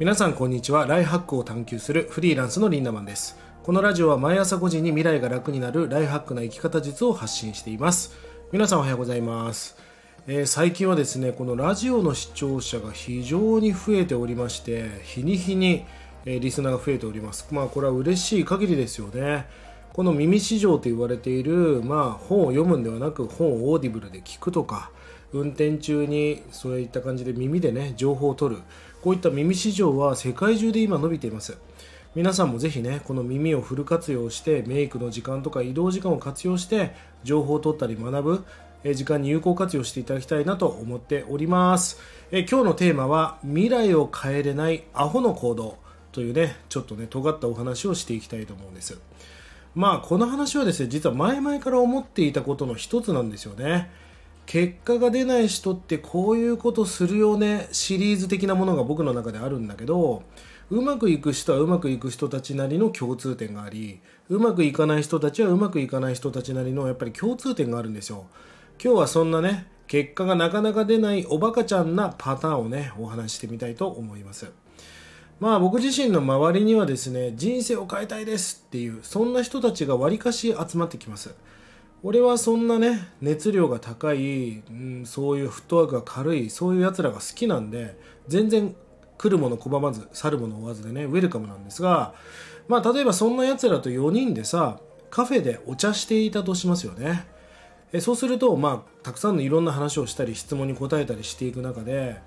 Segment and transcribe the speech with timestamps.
[0.00, 0.86] 皆さんこんにちは。
[0.86, 3.38] ライフハックを探求するフリーランスのリンダマンです。
[3.62, 8.12] このラジオは毎朝5時に未来が楽になるライフハックな生き方術を発信しています。
[8.50, 9.76] 皆さんおはようございます。
[10.26, 15.84] えー、最近はですねこのラジオの視聴者が非常に増えておりまして日に日に、
[16.24, 17.46] リスナーが増えております。
[17.52, 19.46] まあこれは嬉しい限りですよね。
[19.92, 24.90] この耳市場と言われている、まあ、本を読むんではなく本を Audible で聞くとか
[25.32, 28.62] 運転中にそういった感じで耳でね情報を取る
[29.04, 31.58] こういった耳市場は世界中で今伸びています。
[32.14, 38.22] 皆さんもぜひねこの耳をフル活用してメイクの時間とか移動時間を活用して情報を取ったり学
[38.82, 42.00] ぶ時間に有効活用していただきたいなと思っております。
[42.32, 45.76] え今日のテーマは未来を変えれないアホの行動
[46.10, 48.98] というねちょっとね尖ったお話をしていきたいと思うんです。
[49.74, 53.90] まあこの話はですね実は前々から思っていたことの一つなんですよね。
[54.46, 60.22] 結果が出ない人ってこういうことするよねシリーズ的なものが僕の中であるんだけど
[60.70, 68.26] うまくいく人はうまくいく人たちなりの共通点がありうまくいかない人たちはうまくいかない人たちなりのやっぱり共通点があるんですよ。
[68.82, 74.50] 今日はそんなね結果がなかなか出ないおバカちゃんなパターンをねお話ししてみたいと思います。
[75.40, 81.34] まあ僕自身の周りにはですね人生を変えたいですっていうそんな人たちがわりかし集まってきます。
[82.06, 88.76] 俺はそんなね熱量が高い、うん、そういうフットワークが軽いそういうやつらが好きなんで全然
[89.16, 92.12] 来るもの拒まず去るもの追わずでねウェルカムなんですが
[92.68, 97.24] まあ例えばそんなやつらと4人でさカフェでお茶していたとしますよね。
[97.92, 102.20] えそうするとまあたくさんのいろんな話をしたり質問に答えたりしていく中で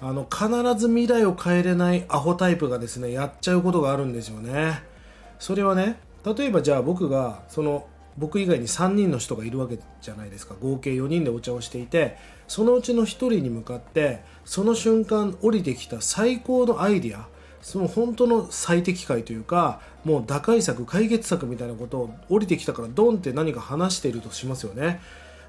[0.00, 0.48] あの必
[0.80, 4.82] ず未来を変えれないアホタイプがですねやっちゃうことがあるんですよね。
[5.38, 7.86] それはね例えばじゃあ僕がその
[8.20, 10.54] 僕以外に3人の人がいるわけじゃないですか。
[10.60, 17.28] 合計4人でお茶をしていてそのうちの1人に向かってその瞬間降りてきた最高のアイディア
[17.62, 25.00] その本当の最適解というかもう打開策解決策みたいなことを降りてきたからドンって何か話しているとしますよね。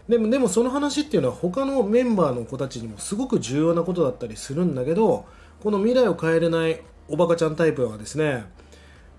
[0.07, 5.25] でもでもその話っていうのは他のメンバーの子たちにもすごく重要なことだったりするんだけど
[5.61, 8.45] この未来を変えれないおバカちゃんタイプはですね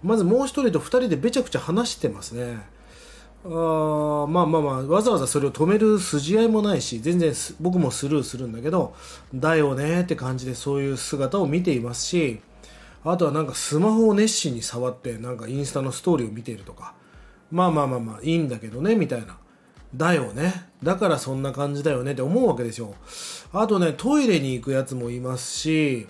[0.03, 2.59] まずもう1人と2人でべちゃくちゃ話してますね。
[3.45, 8.95] あまあまあまあわざわざそれを止める筋合いもないし全然僕もスルーするんだけど
[9.35, 12.41] だよねって感じでそういう姿を見ていますし
[13.05, 16.95] あとはなんかスマホを熱心に触ってなんかインスタのストーリーを見ているとか
[17.51, 19.37] まあまあまあまあいいんだけどねみたいな。
[19.95, 20.69] だよね。
[20.83, 22.95] だからそんな感じだよねって思うわけですよ。
[23.53, 26.07] あとねトイレに行くやつもいますし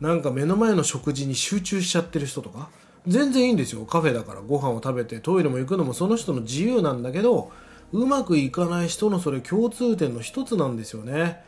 [0.00, 2.70] なんか目の前の食事に集中しちゃってる人とか
[3.06, 3.84] 全然いいんですよ。
[3.84, 4.40] カフェだから。
[4.40, 7.50] ご飯を食べてトイレも行くのもその人の自由なんだけど
[7.92, 11.40] うまくいかない人のそれ共通点の一つなんですよね。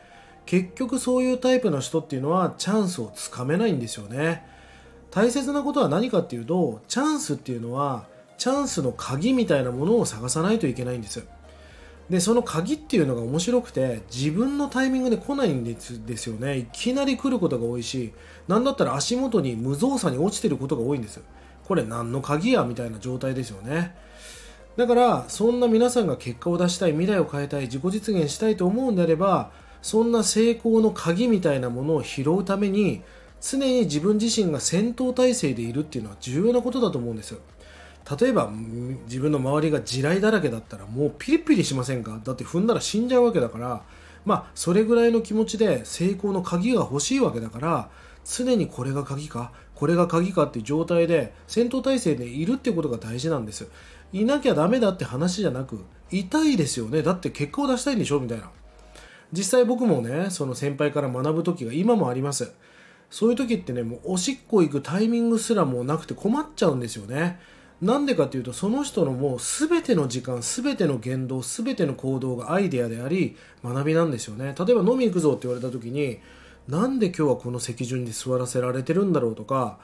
[0.47, 4.47] 結局そういうタイプの人っていうのはチャンスをつかめないんですよね。
[5.11, 8.07] 大切なことは何かっていうとチャンスっていうのは
[8.39, 11.27] チャンスの鍵みたいなものを探さないといけないんです。
[12.09, 16.59] でその鍵っていうのが面白くて自分のタイミングで来ないんですですよね。
[16.59, 18.15] いきなり来ることが多いし
[18.47, 21.21] 何だったら足元に無造作に落ちてることが多いんです。
[21.69, 23.95] これ何の鍵やみたいな状態ですよね。
[24.77, 29.51] だからそんな皆さんが結果を出したい未来を変えたい自己実現したいと思うんであれば
[29.83, 33.03] そんな成功の鍵みたいなものを拾うために
[33.41, 37.41] 常に自分自身が戦闘態勢でいるっていうのは重要なことだと思うんですよ。
[38.21, 38.51] 例えば
[39.05, 42.19] 自分の周りが地雷だらけだったらもうピリピリしませんか？
[42.25, 43.83] だって踏んだら死んじゃうわけだから。
[44.25, 47.91] まあそれぐらいの気持ちで成功の鍵が欲しいわけだから
[48.25, 53.69] 常にこれが鍵かこれが鍵かっていう状態で戦闘態勢でいるってことが大事なんです
[54.13, 57.03] いなきゃダメだって話じゃなく痛いですよね。
[57.03, 58.51] だって結果を出したいんでしょみたいな。
[59.33, 62.53] 実際僕もねその先輩から学ぶ時が今もあります。
[63.11, 67.39] そういう時ってねもうおしっこ行くタイミングすらもうなくて困っちゃうんですよね。
[67.83, 74.55] なんでかっていうとその人のもう全ての時間全ての言動全ての行動がアイデアであり学びなんですよね。
[74.59, 76.19] 例えば飲み行くぞって言われた時に
[76.69, 79.79] なんで今日はこの席順に座らせられてるんだろうとか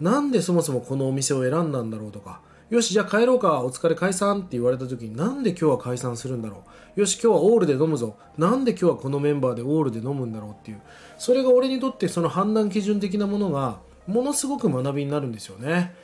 [0.00, 2.40] なんでそもそもこのお店を選んだんだろうとか。
[2.68, 3.62] よしじゃあ帰ろうか。
[3.62, 6.64] お疲れ解散って言われた時になんで今日は解散するんだろ
[6.96, 7.00] う。
[7.00, 8.16] よし今日はオールで飲むぞ。
[8.36, 10.80] なんで今日はこのメンバーでオールで飲むんだろうっていう。
[11.16, 13.78] それが俺にとってその判断基準的なものが
[14.08, 15.94] ものすごく学びになるんですよね。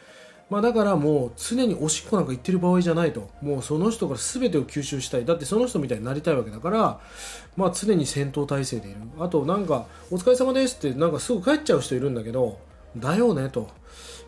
[0.53, 3.31] まあ、だからもう常におしっこなんか行ってる場合じゃないと。
[3.41, 5.25] もうその人から全てを吸収したい。
[5.25, 7.01] だってその人みたいになりたいわけだから、
[7.57, 8.99] まあ、常に戦闘態勢でいる。
[9.19, 12.59] あとなんかお疲れ様ですってなんかすぐ帰っちゃう人いるんだけど。
[12.99, 13.71] だよねと。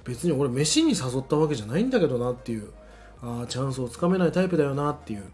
[0.06, 2.70] 別に俺飯に誘ったわけじゃないんだけどなっていう。
[3.20, 5.24] あチャンスをつかめないタイプだよなっていう。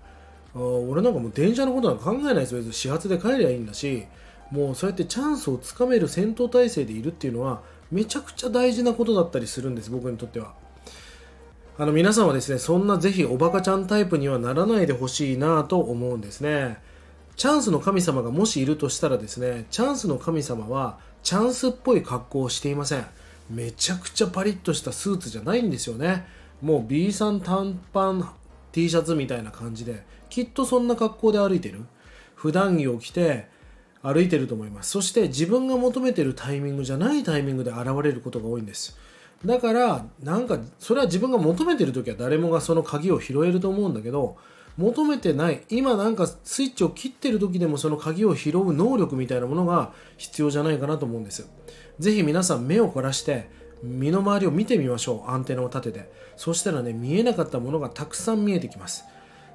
[0.56, 2.72] あ俺なんかもう電車のことなんか考えないです別に。
[2.72, 4.08] 始発で帰りゃいいんだし。
[4.50, 10.54] もうそうやってチャンスをつかめる戦闘態勢でいるっていうのはめちゃくちゃ大事なことだったりするんです僕にとっては。
[11.80, 16.76] あの皆さんはですねそんなぜひおバカちゃんタイプにはならないでほしいなと思うんですね。
[17.36, 23.06] チャンスの神様がもしいるとしたらですねチャンスの神様はチャンスっぽい格好をしていません。
[23.48, 26.26] めちゃくちゃパリッとしたスーツじゃないんですよね。
[26.60, 28.30] もう B さん短パン
[28.72, 31.86] T シャツみたいな感じできっとそんな格好で歩いてる。
[32.34, 33.48] 普段着を着て
[34.02, 34.90] 歩いてると思います。
[34.90, 38.98] そして自分が求めてるタイミングじゃないタイミングで現れることが多いんです。
[39.44, 44.36] だからなんかそれは自分が求めてる時は誰もがその鍵を拾えると思うんだけど
[44.76, 51.48] 求めてない今なんかスイッチを切ってる時でもその鍵を拾う能力みたいなものが必要じゃないかなと思うんです
[51.98, 53.48] ぜひ皆さん目を凝らして
[53.82, 55.30] 身の回りを見てみましょう。
[55.30, 56.10] アンテナを立てて。
[56.36, 59.04] そしたらね見えなかったものがたくさん見えてきます。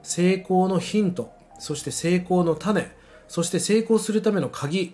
[0.03, 1.31] 成功のヒント。
[1.59, 2.91] そして成功の種。
[3.27, 4.93] そして成功するための鍵。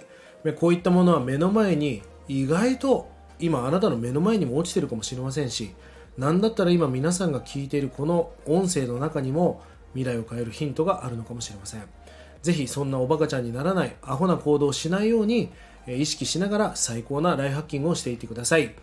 [0.59, 3.10] こういったものは目の前に意外と
[3.41, 5.73] 今あなたの目の前にも落ちてるかもしれませんし
[6.17, 9.61] 何だったら今皆さんが聞いているこの音声の中にも
[9.93, 11.83] 未来を変えるヒントがあるのかもしれません。
[12.41, 15.51] ぜひそんなおバカちゃんにならないアホな行動をしないように
[15.87, 18.73] 意識しながら最高なライフハッキングをしていってください。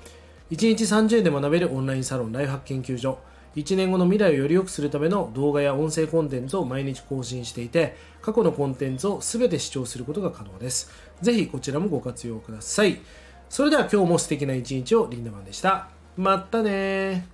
[0.51, 3.19] 1日30円で学べるオンラインサロンライフハック研究所
[3.57, 10.91] 1年後の未来をより良くするための動画や音声コンテンツを毎日更新していて過去のコンテンツを全て視聴することが可能です。
[11.21, 13.01] ぜひこちらもご活用ください。
[13.49, 15.89] それでは今日も素敵な一日をリンダマンでした。
[16.17, 17.27] またね